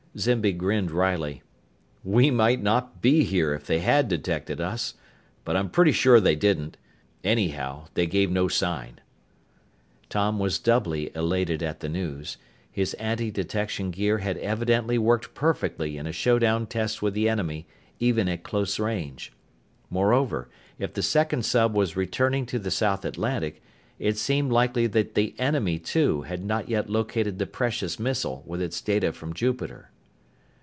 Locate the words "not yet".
26.43-26.89